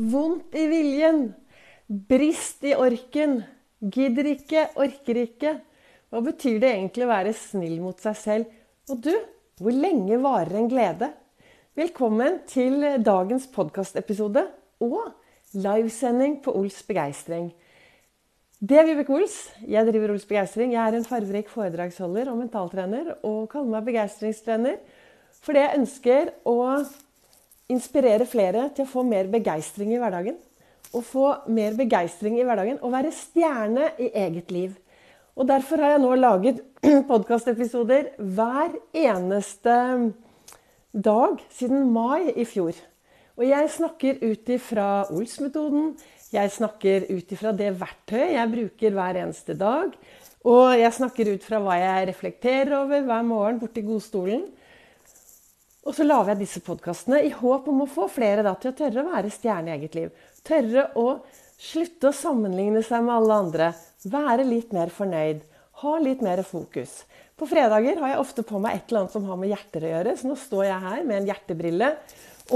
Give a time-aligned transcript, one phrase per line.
[0.00, 1.26] Vondt i viljen.
[1.86, 3.42] Brist i orken.
[3.84, 5.50] Gidder ikke, orker ikke.
[6.08, 8.54] Hva betyr det egentlig å være snill mot seg selv?
[8.88, 9.12] Og du,
[9.60, 11.10] hvor lenge varer en glede?
[11.76, 14.46] Velkommen til dagens podkastepisode
[14.80, 15.12] og
[15.52, 17.50] livesending på Ols begeistring.
[18.56, 19.36] Det er Vibeke Ols.
[19.68, 20.72] Jeg driver Ols begeistring.
[20.78, 24.80] Jeg er en farverik foredragsholder og mentaltrener og kaller meg begeistringstrener
[25.44, 26.58] fordi jeg ønsker å
[27.70, 30.38] inspirere flere til å få mer begeistring i hverdagen.
[30.90, 34.74] Å få mer begeistring i hverdagen og være stjerne i eget liv.
[35.38, 36.62] Og Derfor har jeg nå laget
[37.10, 39.76] podkastepisoder hver eneste
[40.90, 42.74] dag siden mai i fjor.
[43.38, 45.94] Og jeg snakker ut ifra Ols-metoden.
[46.30, 49.94] Jeg snakker ut ifra det verktøyet jeg bruker hver eneste dag.
[50.44, 54.44] Og jeg snakker ut fra hva jeg reflekterer over hver morgen borti godstolen.
[55.88, 58.76] Og så lager jeg disse podkastene i håp om å få flere da, til å
[58.76, 60.10] tørre å være stjerne i eget liv.
[60.44, 61.06] Tørre å
[61.60, 63.70] slutte å sammenligne seg med alle andre.
[64.12, 65.40] Være litt mer fornøyd.
[65.80, 67.04] Ha litt mer fokus.
[67.40, 69.94] På fredager har jeg ofte på meg et eller annet som har med hjerter å
[69.94, 70.14] gjøre.
[70.20, 71.90] Så nå står jeg her med en hjertebrille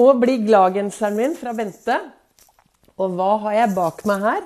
[0.05, 1.97] og blir glad-genseren min fra Bente.
[3.01, 4.45] Og hva har jeg bak meg her?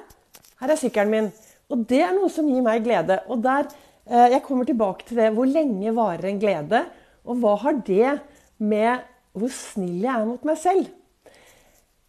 [0.62, 1.30] Her er sykkelen min.
[1.68, 3.18] Og det er noe som gir meg glede.
[3.26, 3.66] Og der,
[4.06, 5.34] eh, Jeg kommer tilbake til det.
[5.34, 6.86] Hvor lenge varer en glede?
[7.26, 8.20] Og hva har det
[8.58, 9.06] med
[9.38, 10.88] hvor snill jeg er mot meg selv.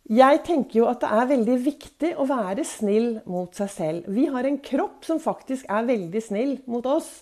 [0.10, 4.08] Jeg tenker jo at det er veldig viktig å være snill mot seg selv.
[4.10, 7.20] Vi har en kropp som faktisk er veldig snill mot oss.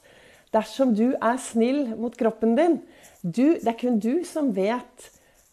[0.55, 2.77] Dersom du er snill mot kroppen din
[3.19, 5.09] du, Det er kun du som vet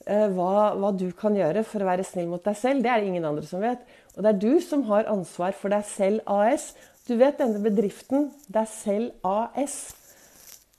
[0.07, 2.85] uh, hva, hva, du kan gjøre for å være snill mot deg selv.
[2.85, 3.83] Det er det ingen andre som vet.
[4.15, 6.71] Og det er du som har ansvar for deg selv AS.
[7.09, 9.91] Du vet denne bedriften deg selv AS,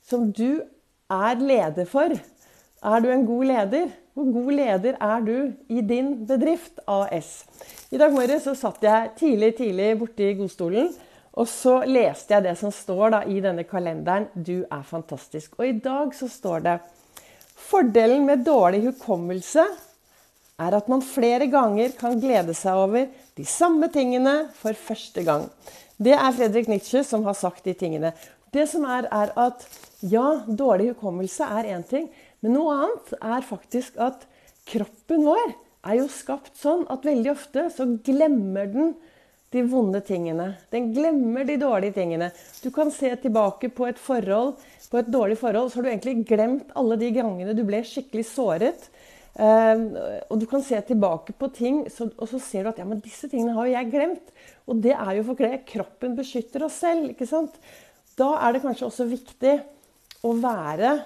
[0.08, 0.64] som du
[1.12, 2.16] er leder for.
[2.86, 3.88] Er du en god leder?
[4.14, 5.38] Hvor god leder er du
[5.74, 7.30] i din bedrift AS?
[7.90, 10.92] I dag morges satt jeg tidlig tidlig borti godstolen,
[11.34, 15.58] og så leste jeg det som står da i denne kalenderen 'Du er fantastisk'.
[15.58, 16.80] Og i dag så står det
[17.56, 19.66] Fordelen med dårlig hukommelse
[20.60, 23.08] er at man flere ganger kan glede seg over
[23.38, 25.50] de samme tingene for første gang.
[25.98, 28.14] Det er Fredrik Nietzsche som har sagt de tingene.
[28.54, 29.68] Det som er, er at
[30.02, 32.10] ja, dårlig hukommelse er én ting,
[32.46, 34.28] men noe annet er faktisk at
[34.70, 38.94] kroppen vår er jo skapt sånn at veldig ofte så glemmer den
[39.56, 40.52] de vonde tingene.
[40.74, 42.28] Den glemmer de dårlige tingene.
[42.62, 44.60] Du kan se tilbake på et forhold,
[44.92, 48.26] på et dårlig forhold, så har du egentlig glemt alle de gangene du ble skikkelig
[48.34, 48.90] såret.
[49.36, 53.02] Uh, og du kan se tilbake på ting, og så ser du at ja, men
[53.04, 54.36] disse tingene har jo jeg glemt.
[54.68, 57.10] Og det er jo fordi kroppen beskytter oss selv.
[57.14, 57.58] ikke sant?
[58.20, 59.58] Da er det kanskje også viktig
[60.26, 60.98] å være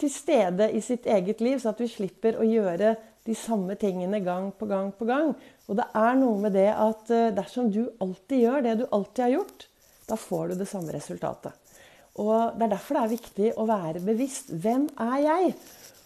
[0.00, 2.94] til stede i sitt eget liv, så at vi slipper å gjøre
[3.24, 5.32] de samme tingene gang på gang på gang.
[5.68, 9.24] Og det er noe med det at eh, dersom du alltid gjør det du alltid
[9.24, 9.66] har gjort,
[10.04, 11.54] da får du det samme resultatet.
[12.20, 14.52] Og Det er derfor det er viktig å være bevisst.
[14.52, 15.54] Hvem er jeg?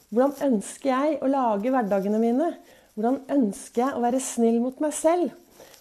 [0.09, 2.53] Hvordan ønsker jeg å lage hverdagene mine?
[2.95, 5.35] Hvordan ønsker jeg å være snill mot meg selv?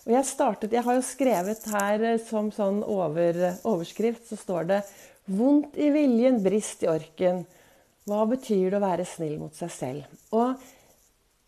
[0.07, 3.37] Og Jeg startet, jeg har jo skrevet her eh, som sånn over,
[3.67, 4.81] overskrift, så står det
[5.27, 7.43] 'Vondt i viljen, brist i orken'.
[8.07, 10.19] Hva betyr det å være snill mot seg selv?
[10.31, 10.55] Og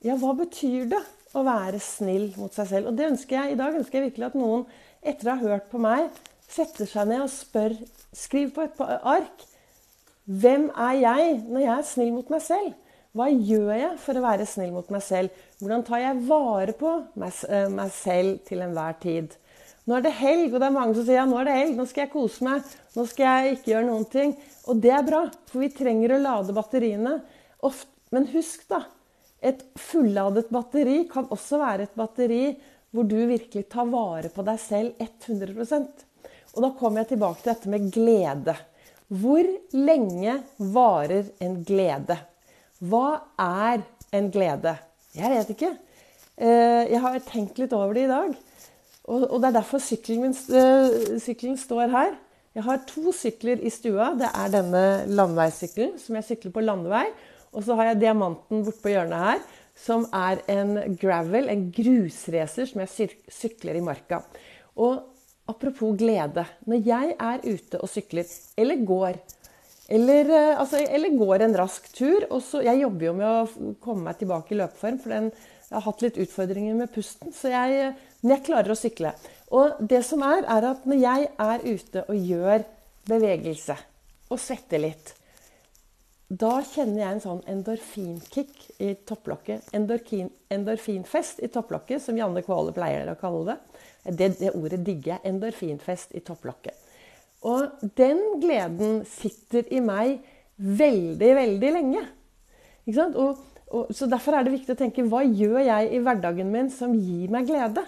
[0.04, 1.00] ja, hva betyr det
[1.38, 2.90] å være snill mot seg selv?
[2.90, 4.66] Og det ønsker jeg, I dag ønsker jeg virkelig at noen,
[5.00, 6.10] etter å ha hørt på meg,
[6.50, 7.78] setter seg ned og spør
[8.20, 9.44] Skriv på et ark.
[10.26, 12.72] Hvem er jeg når jeg er snill mot meg selv?
[13.14, 15.44] Hva gjør jeg for å være snill mot meg selv?
[15.62, 19.38] Hvordan tar jeg vare på meg, eh, meg selv til enhver tid?
[19.88, 21.76] Nå er det helg, og det er mange som sier ja, nå er det helg,
[21.78, 22.74] nå skal jeg kose meg.
[22.98, 24.34] Nå skal jeg ikke gjøre noen ting.
[24.70, 27.16] Og det er bra, for vi trenger å lade batteriene.
[27.66, 28.84] Ofte, men husk, da.
[29.40, 32.44] Et fulladet batteri kan også være et batteri
[32.92, 36.04] hvor du virkelig tar vare på deg selv 100%
[36.56, 38.56] Og da kommer jeg tilbake til dette med glede.
[39.10, 39.46] Hvor
[39.78, 40.36] lenge
[40.74, 42.18] varer en glede?
[42.80, 43.86] Hva er
[44.16, 44.76] en glede?
[45.18, 45.72] Jeg vet ikke.
[46.40, 48.36] Eh, jeg har tenkt litt over det i dag.
[49.10, 52.18] Og, og det er derfor sykkelen, min sykkelen står her.
[52.58, 54.12] Jeg har to sykler i stua.
[54.18, 57.08] Det er denne landeveissykkelen som jeg sykler på landevei.
[57.50, 59.40] Og så har jeg diamanten bortpå hjørnet her,
[59.80, 64.22] som er en gravel, en grusracer som jeg sykler i marka.
[64.78, 65.02] Og
[65.50, 66.46] apropos glede.
[66.70, 69.18] Når jeg er ute og sykler, eller går,
[69.90, 73.74] eller, eh, altså, eller går en rask tur og så, Jeg jobber jo med å
[73.82, 75.32] komme meg tilbake i løpeform, for den,
[75.70, 77.34] jeg har hatt litt utfordringer med pusten.
[77.36, 79.14] Så jeg men jeg klarer å sykle.
[79.56, 82.66] Og det som er, er at når jeg er ute og gjør
[83.08, 83.78] bevegelse
[84.30, 85.14] og svetter litt
[86.30, 88.52] da kjenner jeg en sånn endorfinkick
[88.86, 89.72] i topplokket.
[89.74, 93.56] Endorfin, endorfinfest i topplokket, som Janne Kvåle pleier å kalle det.
[94.14, 94.28] det.
[94.38, 95.24] Det ordet digger jeg.
[95.32, 96.78] Endorfinfest i topplokket.
[97.50, 100.20] Og den gleden sitter i meg
[100.62, 102.06] veldig, veldig lenge.
[102.86, 103.18] Ikke sant?
[103.18, 106.72] Og, og, så Derfor er det viktig å tenke hva gjør jeg i hverdagen min
[106.74, 107.84] som gir meg glede?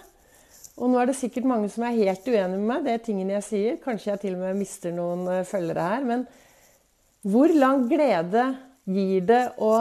[0.82, 2.86] Og nå er det sikkert mange som er helt uenige med meg.
[2.86, 3.80] Det er tingene jeg sier.
[3.84, 6.06] Kanskje jeg til og med mister noen eh, følgere her.
[6.08, 6.26] Men
[7.28, 8.48] hvor lang glede
[8.90, 9.74] gir det å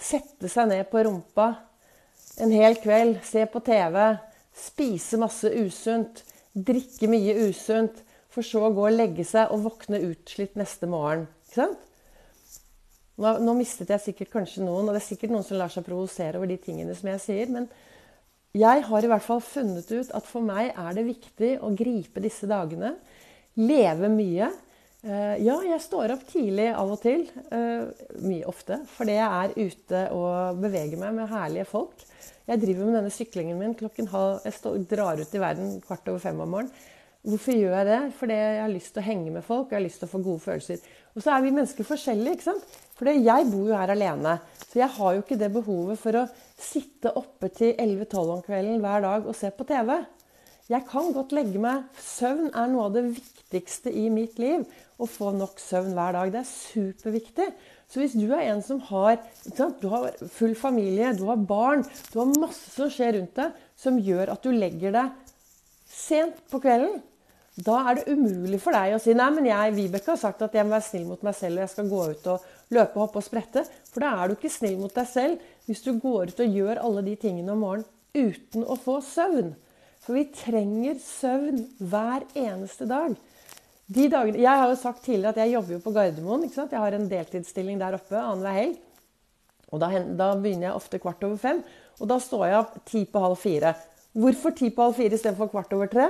[0.00, 1.50] sette seg ned på rumpa
[2.40, 3.96] en hel kveld, se på TV,
[4.56, 6.22] spise masse usunt,
[6.52, 11.24] drikke mye usunt, for så å gå og legge seg og våkne utslitt neste morgen?
[11.48, 11.84] Ikke sant?
[13.16, 15.86] Nå, nå, mistet jeg sikkert kanskje noen, og det er sikkert noen som lar seg
[15.86, 17.52] provosere over de tingene som jeg sier.
[17.52, 17.68] Men
[18.56, 22.22] jeg har i hvert fall funnet ut at for meg er det viktig å gripe
[22.24, 22.94] disse dagene.
[23.56, 24.50] Leve mye.
[25.06, 27.24] Eh, ja, jeg står opp tidlig av og til.
[27.52, 28.82] Eh, mye ofte.
[28.96, 32.04] Fordi jeg er ute og beveger meg med herlige folk.
[32.46, 36.12] Jeg driver med denne syklingen min klokken halv Jeg står, drar ut i verden kvart
[36.12, 36.92] over fem om morgenen.
[37.26, 38.00] Hvorfor gjør jeg det?
[38.20, 39.72] Fordi jeg har lyst til å henge med folk.
[39.72, 40.84] Jeg har lyst til å få gode følelser.
[41.16, 42.36] Og så er vi mennesker forskjellige.
[42.36, 42.76] ikke sant?
[42.96, 44.38] For jeg bor jo her alene.
[44.66, 46.26] Så jeg har jo ikke det behovet for å
[46.56, 49.92] sitte oppe til 11-12 om kvelden hver dag og se på TV.
[50.66, 51.84] Jeg kan godt legge meg.
[52.02, 54.64] Søvn er noe av det viktigste i mitt liv.
[54.96, 56.32] Å få nok søvn hver dag.
[56.32, 57.50] Det er superviktig.
[57.86, 59.20] Så hvis du er en som har,
[59.54, 64.00] du har full familie, du har barn, du har masse som skjer rundt deg, som
[64.02, 65.12] gjør at du legger deg
[65.86, 66.98] sent på kvelden,
[67.56, 70.56] da er det umulig for deg å si nei, men jeg Vibeke har sagt at
[70.56, 73.20] jeg må være snill mot meg selv og jeg skal gå ut og løpe, hoppe
[73.20, 73.64] og sprette.
[73.92, 76.82] For da er du ikke snill mot deg selv hvis du går ut og gjør
[76.82, 79.52] alle de tingene om morgenen uten å få søvn.
[80.04, 83.16] For vi trenger søvn hver eneste dag.
[83.86, 86.46] De dagene, jeg har jo sagt tidligere at jeg jobber jo på Gardermoen.
[86.48, 88.78] Jeg har en deltidsstilling der oppe annenhver helg.
[89.74, 91.60] Og da, da, begynner jeg ofte kvart over fem.
[92.00, 93.74] Og da står jeg opp ti på halv fire.
[94.16, 96.06] Hvorfor ti på halv fire istedenfor kvart over tre?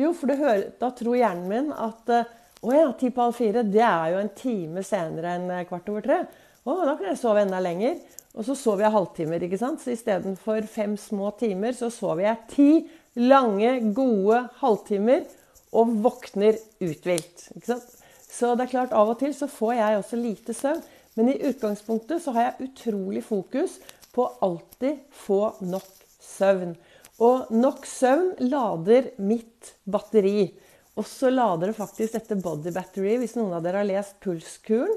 [0.00, 2.30] Jo, for hører, da tror hjernen min at eh,
[2.64, 5.88] å ja, ti på halv fire, det er jo en time senere enn eh, kvart
[5.92, 6.20] over tre.
[6.64, 7.98] Å, da kan jeg sove enda lenger.
[8.34, 9.82] Og så sover jeg halvtimer, ikke sant.
[9.82, 12.70] Så istedenfor fem små timer, så sover jeg ti
[13.20, 15.22] lange, gode halvtimer
[15.74, 17.48] og våkner uthvilt.
[17.54, 17.92] Ikke sant?
[18.34, 20.82] Så det er klart, av og til så får jeg også lite søvn.
[21.14, 23.76] Men i utgangspunktet så har jeg utrolig fokus
[24.14, 25.86] på å alltid få nok
[26.18, 26.74] søvn.
[27.22, 30.48] Og nok søvn lader mitt batteri.
[30.94, 34.94] Og så lader det faktisk dette body battery, hvis noen av dere har lest Pulskuren.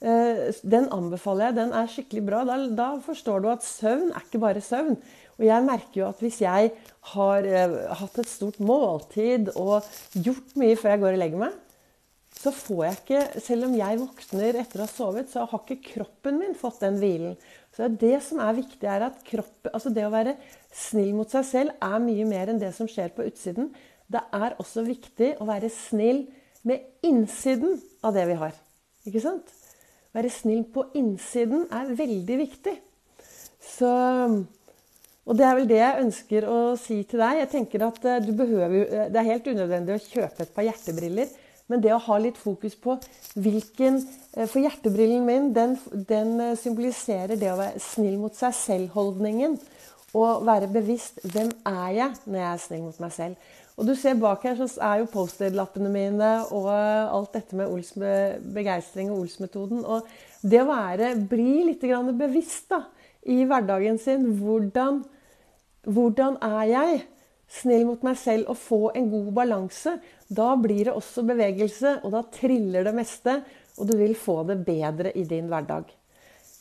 [0.00, 1.58] Eh, den anbefaler jeg.
[1.60, 2.42] Den er skikkelig bra.
[2.48, 4.96] Da, da, forstår du at søvn er ikke bare søvn.
[5.40, 6.72] Og jeg merker jo at hvis jeg
[7.14, 11.54] har uh, hatt et stort måltid og gjort mye før jeg går og legger meg,
[12.40, 15.94] så får jeg ikke Selv om jeg våkner etter å ha sovet, så har ikke
[15.94, 17.38] kroppen min fått den hvilen.
[17.76, 20.36] Så det som er viktig, er at kroppen, altså det å være
[20.76, 23.72] snill mot seg selv er mye mer enn det som skjer på utsiden.
[24.10, 26.24] Det er også viktig å være snill
[26.66, 28.56] med innsiden av det vi har.
[29.06, 29.52] Ikke sant?
[30.16, 32.74] Være snill på innsiden er veldig viktig.
[33.60, 33.90] Så,
[35.24, 37.44] og det er vel det jeg ønsker å si til deg.
[37.44, 41.30] Jeg tenker at du behøver, eh, Det er helt unødvendig å kjøpe et par hjertebriller.
[41.70, 42.96] Men det å ha litt fokus på
[43.38, 44.00] hvilken
[44.34, 49.54] eh, For hjertebrillen min den, den eh, symboliserer det å være snill mot seg selv-holdningen.
[50.18, 53.50] Og være bevisst hvem er jeg når jeg er snill mot meg selv.
[53.80, 57.94] Og du ser bak her så er jo Post-It-lappene mine og alt dette med Ols
[57.96, 59.86] begeistring og Ols-metoden.
[59.88, 60.04] Og
[60.44, 61.86] det å være, bli litt
[62.18, 62.82] bevisst da,
[63.24, 64.26] i hverdagen sin.
[64.36, 65.00] Hvordan,
[65.88, 67.00] hvordan er jeg?
[67.50, 69.96] snill mot meg selv og få en god balanse,
[70.30, 73.40] da blir det også bevegelse, og da triller det meste,
[73.78, 75.88] og du vil få det bedre i din hverdag.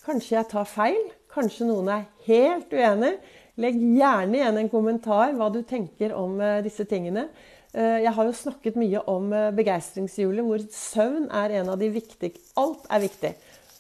[0.05, 3.17] Kanskje jeg tar feil, kanskje noen er helt uenig.
[3.59, 7.27] Legg gjerne igjen en kommentar hva du tenker om eh, disse tingene.
[7.73, 11.89] Eh, jeg har jo snakket mye om eh, begeistringshjulet, hvor søvn er en av de
[11.91, 13.33] viktige Alt er viktig.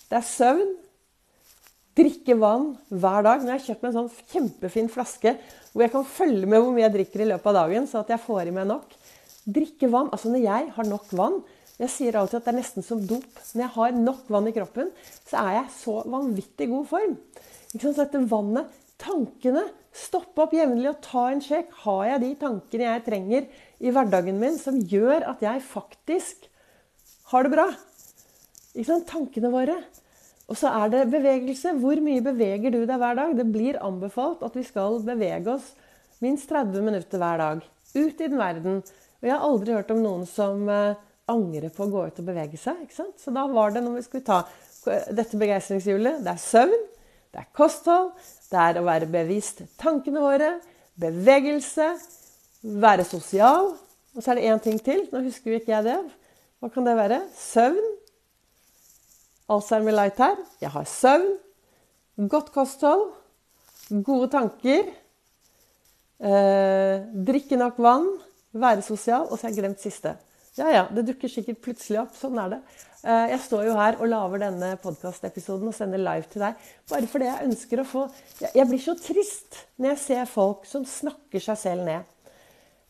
[0.09, 0.73] Det er søvn,
[1.99, 3.43] drikke vann hver dag.
[3.43, 5.35] Nå har jeg kjøpt meg en sånn kjempefin flaske
[5.71, 8.11] hvor jeg kan følge med hvor mye jeg drikker i løpet av dagen, så at
[8.11, 8.93] jeg får i meg nok.
[9.49, 10.11] Drikke vann.
[10.11, 11.39] Altså når jeg har nok vann
[11.79, 13.37] Jeg sier alltid at det er nesten som dop.
[13.55, 14.89] Når jeg har nok vann i kroppen,
[15.23, 17.13] så er jeg så vanvittig god form.
[17.69, 17.95] Ikke sant?
[17.95, 21.71] Så dette vannet, tankene Stoppe opp jevnlig og ta en sjekk.
[21.83, 23.47] Har jeg de tankene jeg trenger
[23.81, 26.45] i hverdagen min som gjør at jeg faktisk
[27.31, 27.65] har det bra?
[28.75, 29.09] Ikke sant?
[29.09, 29.79] Tankene våre.
[30.49, 31.75] Og så er det bevegelse.
[31.81, 33.35] Hvor mye beveger du deg hver dag?
[33.37, 35.73] Det blir anbefalt at vi skal bevege oss
[36.23, 37.65] minst 30 minutter hver dag.
[37.97, 38.81] Ut i den verden.
[39.19, 40.97] Og jeg har aldri hørt om noen som uh,
[41.29, 42.85] angrer på å gå ut og bevege seg.
[42.85, 43.17] ikke sant?
[43.21, 44.43] Så da var det når vi skulle ta
[45.11, 46.21] dette begeistringshjulet.
[46.23, 46.88] Det er søvn,
[47.29, 48.11] det er kosthold,
[48.49, 50.55] det er å være bevisst tankene våre,
[50.99, 51.91] bevegelse,
[52.61, 53.73] være sosial.
[54.15, 55.05] Og så er det én ting til.
[55.11, 55.99] Nå husker jo ikke jeg det.
[56.59, 57.21] Hva kan det være?
[57.37, 57.91] Søvn.
[59.49, 60.35] Alzheimer light her.
[60.61, 61.29] Jeg har søvn,
[62.29, 63.07] godt kosthold,
[64.05, 64.89] gode tanker,
[66.19, 68.09] eh, drikke nok vann,
[68.53, 69.29] være sosial.
[69.29, 70.17] Og så har jeg glemt siste.
[70.59, 72.15] Ja, ja, det dukker sikkert plutselig opp.
[72.19, 72.59] Sånn er det.
[73.07, 77.07] Eh, jeg står jo her og lager denne podkastepisoden og sender live til deg bare
[77.07, 78.01] fordi jeg ønsker å få
[78.41, 82.09] Jeg blir så trist når jeg ser folk som snakker seg selv ned.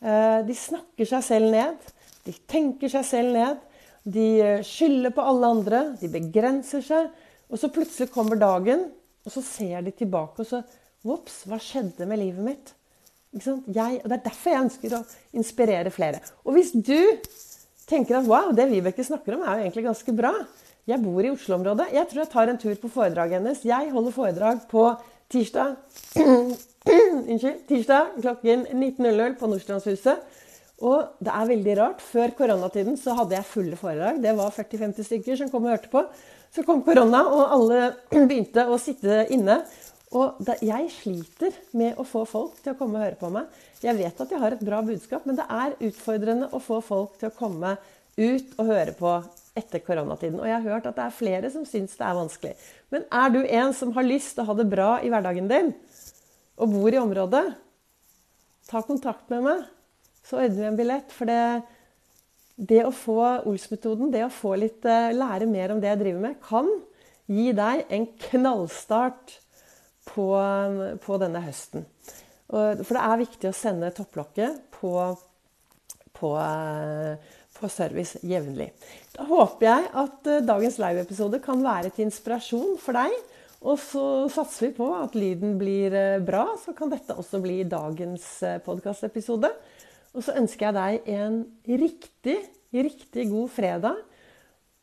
[0.02, 1.92] Eh, de snakker seg selv ned.
[2.26, 3.62] De tenker seg selv ned.
[4.10, 5.84] De eh, skylder på alle andre.
[6.02, 7.14] De begrenser seg.
[7.50, 8.88] Og så plutselig kommer dagen,
[9.26, 10.62] og så ser de tilbake, og så
[11.10, 12.72] Ops, hva skjedde med livet mitt?
[13.32, 15.00] Jeg, og Det er derfor jeg ønsker å
[15.40, 16.20] inspirere flere.
[16.44, 16.98] Og hvis du
[17.90, 20.34] tenker at wow, det Vibeke snakker om, er jo egentlig ganske bra.
[20.90, 21.92] Jeg bor i Oslo-området.
[21.94, 23.66] Jeg tror jeg tar en tur på foredraget hennes.
[23.68, 24.86] Jeg holder foredrag på
[25.30, 25.76] tirsdag
[27.30, 27.60] Unnskyld.
[27.70, 30.24] Tirsdag klokken 19.00 på Nordstrandshuset.
[30.80, 32.02] Og det er veldig rart.
[32.02, 34.22] Før koronatiden så hadde jeg fulle foredrag.
[34.24, 36.06] Det var 40-50 stykker som kom og hørte på.
[36.56, 37.92] Så kom korona, og alle
[38.30, 39.60] begynte å sitte inne.
[40.18, 43.50] Og jeg sliter med å få folk til å komme og høre på meg.
[43.84, 47.20] Jeg vet at jeg har et bra budskap, men det er utfordrende å få folk
[47.22, 47.76] til å komme
[48.18, 49.12] ut og høre på
[49.60, 50.40] etter koronatiden.
[50.42, 52.54] Og jeg har hørt at det er flere som syns det er vanskelig.
[52.94, 55.74] Men er du en som har lyst til å ha det bra i hverdagen din,
[56.60, 57.44] og bor i området,
[58.70, 59.68] ta kontakt med meg,
[60.26, 61.14] så ordner vi en billett.
[61.14, 61.44] For det,
[62.58, 66.26] det å få Ols-metoden, det å få litt, eh, lære mer om det jeg driver
[66.26, 66.74] med, kan
[67.30, 69.38] gi deg en knallstart
[70.10, 70.28] på,
[71.04, 71.86] på denne høsten.
[72.50, 74.94] For det er viktig å sende topplokket på,
[76.18, 76.32] på,
[77.60, 78.72] på service jevnlig.
[79.14, 83.14] Da håper jeg at eh, dagens live-episode kan være til inspirasjon for deg.
[83.60, 87.62] Og så satser vi på at lyden blir eh, bra, så kan dette også bli
[87.68, 89.52] dagens eh, podkastepisode.
[90.16, 91.42] Og så ønsker jeg deg en
[91.84, 92.38] riktig,
[92.74, 94.00] riktig god fredag.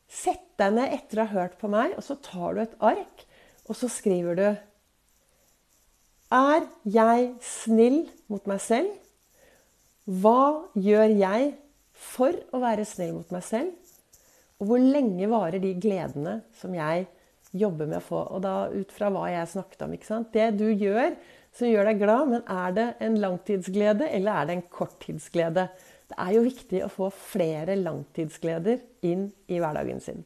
[0.07, 3.25] Sett deg ned etter å ha hørt på meg, og så tar du et ark,
[3.67, 4.47] og så skriver du
[6.33, 8.91] er jeg snill mot meg selv?
[10.07, 11.53] Hva gjør jeg
[11.97, 13.73] for å være snill mot meg selv?
[14.61, 17.07] Og hvor lenge varer de gledene som jeg
[17.57, 18.23] jobber med å få?
[18.37, 19.97] Og da ut fra hva jeg snakket om.
[19.97, 20.33] ikke sant?
[20.33, 21.17] Det du gjør
[21.57, 25.69] som gjør deg glad, men er det en langtidsglede, eller er det en korttidsglede?
[26.07, 30.25] Det er jo viktig å få flere langtidsgleder inn i hverdagen sin.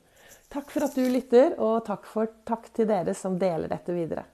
[0.50, 4.26] Takk for at du lytter, og takk, for, takk til dere som deler dette videre.